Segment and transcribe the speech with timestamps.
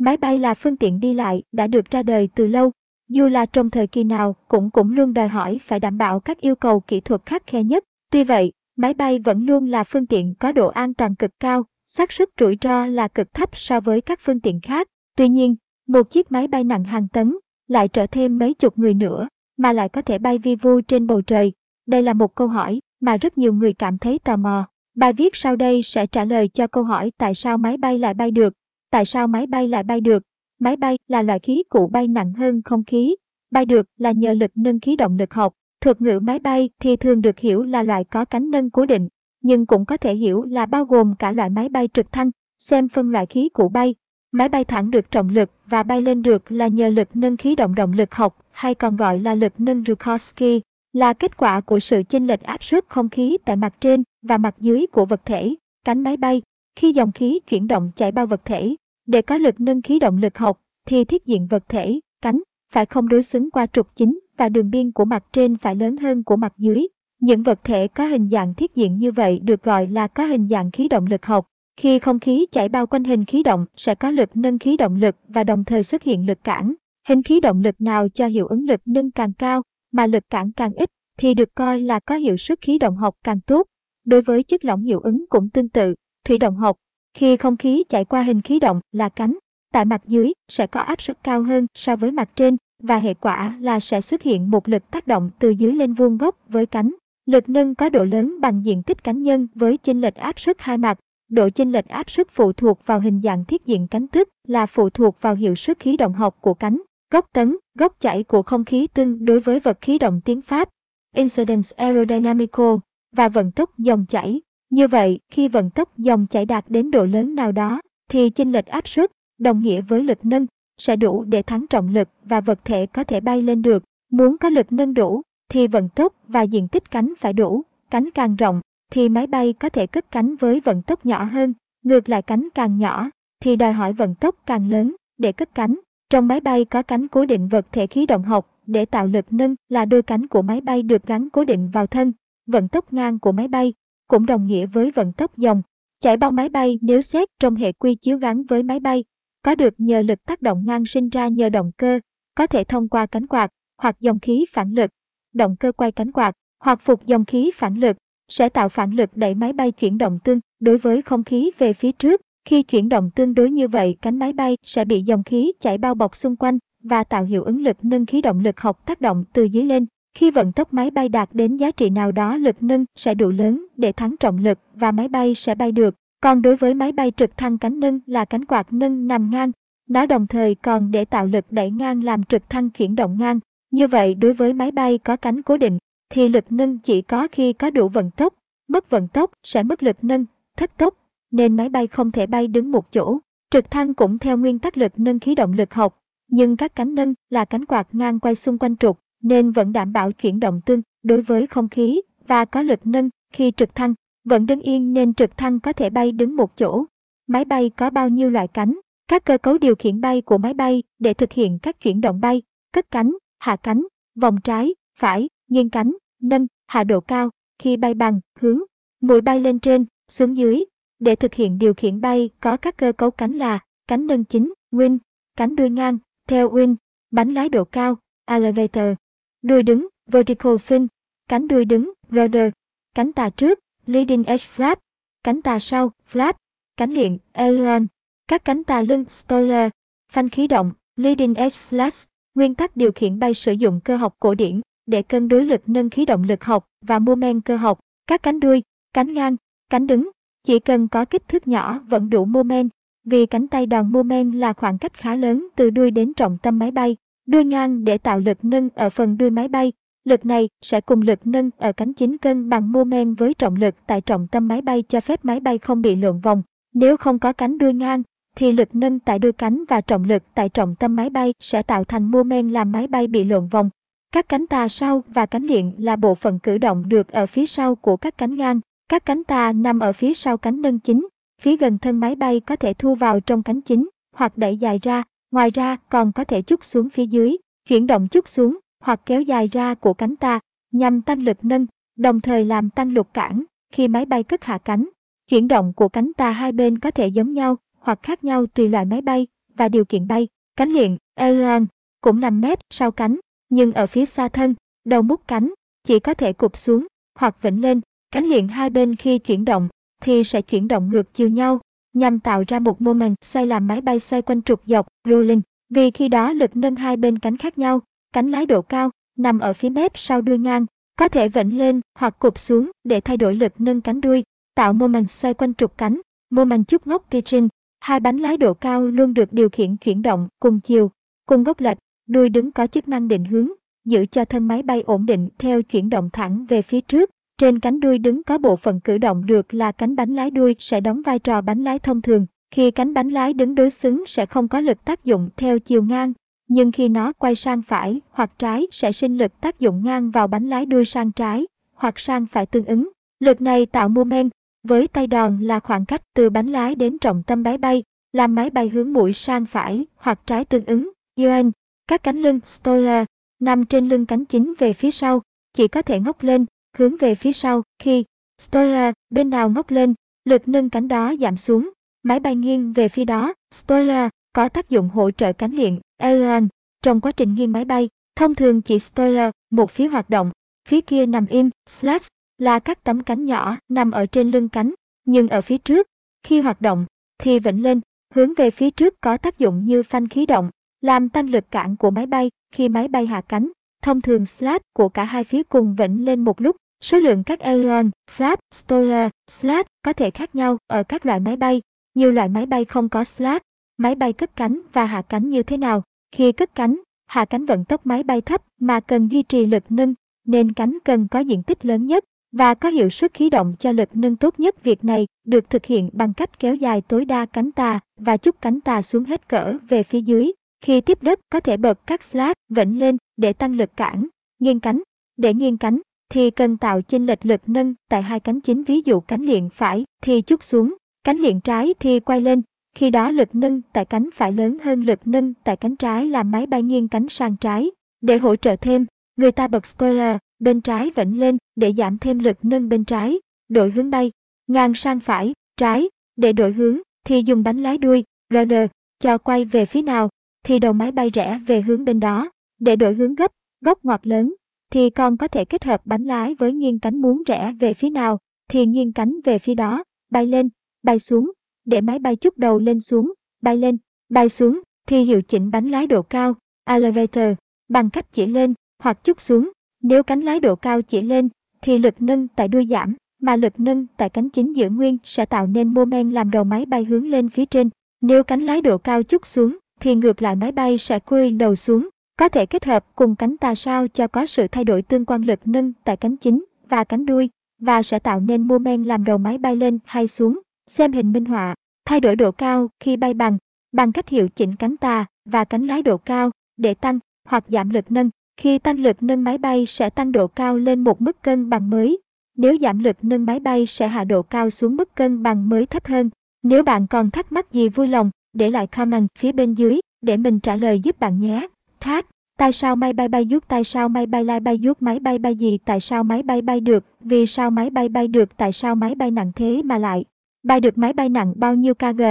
[0.00, 2.72] Máy bay là phương tiện đi lại đã được ra đời từ lâu,
[3.08, 6.40] dù là trong thời kỳ nào cũng cũng luôn đòi hỏi phải đảm bảo các
[6.40, 7.84] yêu cầu kỹ thuật khắc khe nhất.
[8.10, 11.64] Tuy vậy, máy bay vẫn luôn là phương tiện có độ an toàn cực cao,
[11.86, 14.88] xác suất rủi ro là cực thấp so với các phương tiện khác.
[15.16, 15.56] Tuy nhiên,
[15.88, 17.36] một chiếc máy bay nặng hàng tấn
[17.68, 21.06] lại trở thêm mấy chục người nữa mà lại có thể bay vi vu trên
[21.06, 21.52] bầu trời.
[21.86, 24.68] Đây là một câu hỏi mà rất nhiều người cảm thấy tò mò.
[24.94, 28.14] Bài viết sau đây sẽ trả lời cho câu hỏi tại sao máy bay lại
[28.14, 28.54] bay được.
[28.90, 30.22] Tại sao máy bay lại bay được?
[30.58, 33.16] Máy bay là loại khí cụ bay nặng hơn không khí.
[33.50, 35.54] Bay được là nhờ lực nâng khí động lực học.
[35.80, 39.08] Thuật ngữ máy bay thì thường được hiểu là loại có cánh nâng cố định,
[39.42, 42.88] nhưng cũng có thể hiểu là bao gồm cả loại máy bay trực thăng, xem
[42.88, 43.94] phân loại khí cụ bay.
[44.32, 47.54] Máy bay thẳng được trọng lực và bay lên được là nhờ lực nâng khí
[47.54, 50.60] động động lực học hay còn gọi là lực nâng Rukowski,
[50.92, 54.38] là kết quả của sự chênh lệch áp suất không khí tại mặt trên và
[54.38, 56.42] mặt dưới của vật thể, cánh máy bay.
[56.80, 58.76] Khi dòng khí chuyển động chạy bao vật thể,
[59.06, 62.86] để có lực nâng khí động lực học, thì thiết diện vật thể, cánh, phải
[62.86, 66.24] không đối xứng qua trục chính và đường biên của mặt trên phải lớn hơn
[66.24, 66.86] của mặt dưới.
[67.20, 70.48] Những vật thể có hình dạng thiết diện như vậy được gọi là có hình
[70.48, 71.46] dạng khí động lực học.
[71.76, 74.96] Khi không khí chảy bao quanh hình khí động sẽ có lực nâng khí động
[74.96, 76.74] lực và đồng thời xuất hiện lực cản.
[77.08, 80.52] Hình khí động lực nào cho hiệu ứng lực nâng càng cao, mà lực cản
[80.52, 83.66] càng ít, thì được coi là có hiệu suất khí động học càng tốt.
[84.04, 85.94] Đối với chất lỏng hiệu ứng cũng tương tự,
[86.30, 86.76] thủy động học,
[87.14, 89.38] khi không khí chạy qua hình khí động là cánh,
[89.72, 93.14] tại mặt dưới sẽ có áp suất cao hơn so với mặt trên và hệ
[93.14, 96.66] quả là sẽ xuất hiện một lực tác động từ dưới lên vuông góc với
[96.66, 96.94] cánh.
[97.26, 100.56] Lực nâng có độ lớn bằng diện tích cánh nhân với chênh lệch áp suất
[100.58, 100.98] hai mặt.
[101.28, 104.66] Độ chênh lệch áp suất phụ thuộc vào hình dạng thiết diện cánh tức là
[104.66, 106.82] phụ thuộc vào hiệu suất khí động học của cánh.
[107.12, 110.68] Góc tấn, góc chảy của không khí tương đối với vật khí động tiếng Pháp.
[111.14, 112.74] Incidence aerodynamical
[113.16, 114.40] và vận tốc dòng chảy.
[114.70, 118.52] Như vậy, khi vận tốc dòng chảy đạt đến độ lớn nào đó, thì chênh
[118.52, 120.46] lệch áp suất đồng nghĩa với lực nâng
[120.78, 123.84] sẽ đủ để thắng trọng lực và vật thể có thể bay lên được.
[124.10, 127.62] Muốn có lực nâng đủ, thì vận tốc và diện tích cánh phải đủ.
[127.90, 128.60] Cánh càng rộng,
[128.92, 131.54] thì máy bay có thể cất cánh với vận tốc nhỏ hơn.
[131.84, 133.10] Ngược lại cánh càng nhỏ,
[133.40, 135.80] thì đòi hỏi vận tốc càng lớn để cất cánh.
[136.10, 139.32] Trong máy bay có cánh cố định vật thể khí động học để tạo lực
[139.32, 142.12] nâng là đôi cánh của máy bay được gắn cố định vào thân.
[142.46, 143.72] Vận tốc ngang của máy bay
[144.10, 145.62] cũng đồng nghĩa với vận tốc dòng.
[146.00, 149.04] Chạy bao máy bay nếu xét trong hệ quy chiếu gắn với máy bay
[149.42, 152.00] có được nhờ lực tác động ngang sinh ra nhờ động cơ,
[152.34, 154.90] có thể thông qua cánh quạt hoặc dòng khí phản lực.
[155.32, 157.96] Động cơ quay cánh quạt hoặc phục dòng khí phản lực
[158.28, 161.72] sẽ tạo phản lực đẩy máy bay chuyển động tương đối với không khí về
[161.72, 162.20] phía trước.
[162.44, 165.78] Khi chuyển động tương đối như vậy, cánh máy bay sẽ bị dòng khí chảy
[165.78, 169.00] bao bọc xung quanh và tạo hiệu ứng lực nâng khí động lực học tác
[169.00, 169.86] động từ dưới lên.
[170.14, 173.30] Khi vận tốc máy bay đạt đến giá trị nào đó lực nâng sẽ đủ
[173.30, 175.94] lớn để thắng trọng lực và máy bay sẽ bay được.
[176.20, 179.52] Còn đối với máy bay trực thăng cánh nâng là cánh quạt nâng nằm ngang,
[179.88, 183.40] nó đồng thời còn để tạo lực đẩy ngang làm trực thăng chuyển động ngang.
[183.70, 185.78] Như vậy đối với máy bay có cánh cố định,
[186.10, 188.34] thì lực nâng chỉ có khi có đủ vận tốc,
[188.68, 190.24] mất vận tốc sẽ mất lực nâng,
[190.56, 190.94] thất tốc,
[191.30, 193.18] nên máy bay không thể bay đứng một chỗ.
[193.50, 195.98] Trực thăng cũng theo nguyên tắc lực nâng khí động lực học,
[196.28, 199.92] nhưng các cánh nâng là cánh quạt ngang quay xung quanh trục, nên vẫn đảm
[199.92, 203.94] bảo chuyển động tương đối với không khí và có lực nâng khi trực thăng
[204.24, 206.84] vẫn đứng yên nên trực thăng có thể bay đứng một chỗ.
[207.26, 208.80] Máy bay có bao nhiêu loại cánh?
[209.08, 212.20] Các cơ cấu điều khiển bay của máy bay để thực hiện các chuyển động
[212.20, 212.42] bay,
[212.72, 213.86] cất cánh, hạ cánh,
[214.20, 218.58] vòng trái, phải, nghiêng cánh, nâng, hạ độ cao, khi bay bằng, hướng,
[219.00, 220.64] mũi bay lên trên, xuống dưới.
[220.98, 224.52] Để thực hiện điều khiển bay có các cơ cấu cánh là cánh nâng chính,
[224.72, 224.98] wing,
[225.36, 225.98] cánh đuôi ngang,
[226.28, 226.74] tail wing,
[227.10, 228.94] bánh lái độ cao, elevator,
[229.42, 230.86] đuôi đứng, vertical fin,
[231.28, 232.52] cánh đuôi đứng, rudder,
[232.94, 234.76] cánh tà trước, leading edge flap,
[235.24, 236.32] cánh tà sau, flap,
[236.76, 237.86] cánh liện, aileron,
[238.28, 239.70] các cánh tà lưng, spoiler,
[240.12, 242.10] phanh khí động, leading edge slash.
[242.34, 245.62] Nguyên tắc điều khiển bay sử dụng cơ học cổ điển để cân đối lực
[245.66, 247.80] nâng khí động lực học và mô men cơ học.
[248.06, 248.62] Các cánh đuôi,
[248.92, 249.36] cánh ngang,
[249.70, 250.10] cánh đứng.
[250.42, 252.68] Chỉ cần có kích thước nhỏ vẫn đủ mô men,
[253.04, 256.38] vì cánh tay đòn mô men là khoảng cách khá lớn từ đuôi đến trọng
[256.42, 256.96] tâm máy bay.
[257.30, 259.72] Đuôi ngang để tạo lực nâng ở phần đuôi máy bay
[260.04, 263.56] Lực này sẽ cùng lực nâng ở cánh chính cân bằng mô men với trọng
[263.56, 266.42] lực tại trọng tâm máy bay cho phép máy bay không bị lộn vòng.
[266.74, 268.02] Nếu không có cánh đuôi ngang,
[268.36, 271.62] thì lực nâng tại đuôi cánh và trọng lực tại trọng tâm máy bay sẽ
[271.62, 273.70] tạo thành mô men làm máy bay bị lộn vòng.
[274.12, 277.46] Các cánh tà sau và cánh liện là bộ phận cử động được ở phía
[277.46, 278.60] sau của các cánh ngang.
[278.88, 281.08] Các cánh tà nằm ở phía sau cánh nâng chính.
[281.40, 284.78] Phía gần thân máy bay có thể thu vào trong cánh chính hoặc đẩy dài
[284.82, 285.02] ra.
[285.30, 287.36] Ngoài ra còn có thể chút xuống phía dưới,
[287.68, 290.40] chuyển động chút xuống hoặc kéo dài ra của cánh ta
[290.72, 291.66] nhằm tăng lực nâng,
[291.96, 294.88] đồng thời làm tăng lực cản khi máy bay cất hạ cánh.
[295.28, 298.68] Chuyển động của cánh ta hai bên có thể giống nhau hoặc khác nhau tùy
[298.68, 300.28] loại máy bay, và điều kiện bay.
[300.56, 301.66] Cánh liện, aileron,
[302.00, 304.54] cũng nằm mép sau cánh, nhưng ở phía xa thân,
[304.84, 305.54] đầu mút cánh,
[305.84, 307.80] chỉ có thể cụp xuống, hoặc vĩnh lên.
[308.10, 309.68] Cánh liện hai bên khi chuyển động,
[310.02, 311.60] thì sẽ chuyển động ngược chiều nhau,
[311.92, 315.40] nhằm tạo ra một mô moment xoay làm máy bay xoay quanh trục dọc, rolling.
[315.70, 317.80] Vì khi đó lực nâng hai bên cánh khác nhau,
[318.12, 320.66] cánh lái độ cao, nằm ở phía mép sau đuôi ngang,
[320.96, 324.72] có thể vĩnh lên hoặc cụp xuống để thay đổi lực nâng cánh đuôi, tạo
[324.72, 326.00] mô moment xoay quanh trục cánh,
[326.30, 327.48] mô moment chúc ngốc pitching.
[327.80, 330.90] Hai bánh lái độ cao luôn được điều khiển chuyển động cùng chiều,
[331.26, 331.78] cùng góc lệch,
[332.08, 333.48] đuôi đứng có chức năng định hướng,
[333.84, 337.10] giữ cho thân máy bay ổn định theo chuyển động thẳng về phía trước.
[337.40, 340.56] Trên cánh đuôi đứng có bộ phận cử động được là cánh bánh lái đuôi
[340.58, 342.26] sẽ đóng vai trò bánh lái thông thường.
[342.50, 345.82] Khi cánh bánh lái đứng đối xứng sẽ không có lực tác dụng theo chiều
[345.82, 346.12] ngang,
[346.48, 350.26] nhưng khi nó quay sang phải hoặc trái sẽ sinh lực tác dụng ngang vào
[350.26, 352.90] bánh lái đuôi sang trái hoặc sang phải tương ứng.
[353.20, 354.30] Lực này tạo moment
[354.62, 357.82] với tay đòn là khoảng cách từ bánh lái đến trọng tâm máy bay,
[358.12, 360.90] làm máy bay hướng mũi sang phải hoặc trái tương ứng.
[361.16, 361.50] Yuan,
[361.88, 363.04] các cánh lưng Stoller
[363.40, 365.22] nằm trên lưng cánh chính về phía sau,
[365.52, 368.04] chỉ có thể ngóc lên, hướng về phía sau khi
[368.38, 369.94] spoiler bên nào ngóc lên,
[370.24, 371.70] lực nâng cánh đó giảm xuống,
[372.02, 373.34] máy bay nghiêng về phía đó.
[373.54, 376.48] Spoiler có tác dụng hỗ trợ cánh liện aileron
[376.82, 377.88] trong quá trình nghiêng máy bay.
[378.16, 380.30] Thông thường chỉ spoiler một phía hoạt động,
[380.68, 381.50] phía kia nằm im.
[381.66, 382.08] Slats
[382.38, 384.74] là các tấm cánh nhỏ nằm ở trên lưng cánh,
[385.04, 385.86] nhưng ở phía trước,
[386.22, 386.86] khi hoạt động,
[387.18, 387.80] thì vĩnh lên,
[388.14, 390.50] hướng về phía trước có tác dụng như phanh khí động,
[390.80, 393.50] làm tăng lực cản của máy bay khi máy bay hạ cánh.
[393.82, 396.56] Thông thường slat của cả hai phía cùng vĩnh lên một lúc.
[396.82, 401.36] Số lượng các aileron, flap, spoiler, slash có thể khác nhau ở các loại máy
[401.36, 401.62] bay.
[401.94, 403.42] Nhiều loại máy bay không có slat.
[403.76, 405.82] Máy bay cất cánh và hạ cánh như thế nào?
[406.12, 409.64] Khi cất cánh, hạ cánh vận tốc máy bay thấp mà cần duy trì lực
[409.68, 409.94] nâng,
[410.26, 413.72] nên cánh cần có diện tích lớn nhất và có hiệu suất khí động cho
[413.72, 414.62] lực nâng tốt nhất.
[414.62, 418.40] Việc này được thực hiện bằng cách kéo dài tối đa cánh tà và chúc
[418.40, 420.32] cánh tà xuống hết cỡ về phía dưới.
[420.60, 424.06] Khi tiếp đất có thể bật các slat vĩnh lên để tăng lực cản,
[424.38, 424.82] nghiêng cánh.
[425.16, 428.80] Để nghiêng cánh thì cần tạo chênh lệch lực nâng tại hai cánh chính ví
[428.84, 432.42] dụ cánh liện phải thì chút xuống, cánh liện trái thì quay lên.
[432.74, 436.30] Khi đó lực nâng tại cánh phải lớn hơn lực nâng tại cánh trái làm
[436.30, 437.70] máy bay nghiêng cánh sang trái.
[438.00, 438.86] Để hỗ trợ thêm,
[439.16, 443.20] người ta bật spoiler bên trái vĩnh lên để giảm thêm lực nâng bên trái,
[443.48, 444.12] đổi hướng bay,
[444.46, 448.70] ngang sang phải, trái, để đổi hướng thì dùng bánh lái đuôi, rudder,
[449.00, 450.08] cho quay về phía nào
[450.42, 454.06] thì đầu máy bay rẽ về hướng bên đó, để đổi hướng gấp, góc ngoặt
[454.06, 454.34] lớn.
[454.70, 457.90] Thì con có thể kết hợp bánh lái với nghiêng cánh muốn rẽ về phía
[457.90, 458.18] nào.
[458.48, 460.48] Thì nghiêng cánh về phía đó, bay lên,
[460.82, 461.32] bay xuống,
[461.64, 463.76] để máy bay chút đầu lên xuống, bay lên,
[464.08, 464.60] bay xuống.
[464.86, 466.34] Thì hiệu chỉnh bánh lái độ cao,
[466.64, 467.32] elevator,
[467.68, 469.52] bằng cách chỉ lên hoặc chút xuống.
[469.82, 471.28] Nếu cánh lái độ cao chỉ lên,
[471.62, 475.26] thì lực nâng tại đuôi giảm, mà lực nâng tại cánh chính giữ nguyên sẽ
[475.26, 477.70] tạo nên mô men làm đầu máy bay hướng lên phía trên.
[478.00, 481.54] Nếu cánh lái độ cao chút xuống, thì ngược lại máy bay sẽ quay đầu
[481.56, 485.04] xuống, có thể kết hợp cùng cánh tà sao cho có sự thay đổi tương
[485.04, 488.84] quan lực nâng tại cánh chính và cánh đuôi, và sẽ tạo nên mô men
[488.84, 490.40] làm đầu máy bay lên hay xuống.
[490.66, 491.54] Xem hình minh họa,
[491.84, 493.38] thay đổi độ cao khi bay bằng,
[493.72, 496.98] bằng cách hiệu chỉnh cánh tà và cánh lái độ cao để tăng
[497.28, 498.10] hoặc giảm lực nâng.
[498.36, 501.70] Khi tăng lực nâng máy bay sẽ tăng độ cao lên một mức cân bằng
[501.70, 501.98] mới.
[502.36, 505.66] Nếu giảm lực nâng máy bay sẽ hạ độ cao xuống mức cân bằng mới
[505.66, 506.10] thấp hơn.
[506.42, 510.16] Nếu bạn còn thắc mắc gì vui lòng, để lại comment phía bên dưới để
[510.16, 511.46] mình trả lời giúp bạn nhé.
[511.80, 512.06] Thác,
[512.38, 515.18] tại sao máy bay bay giúp tại sao máy bay lai bay giúp máy bay
[515.18, 518.52] bay gì tại sao máy bay bay được, vì sao máy bay bay được tại
[518.52, 520.04] sao máy bay nặng thế mà lại
[520.42, 522.02] bay được máy bay nặng bao nhiêu kg.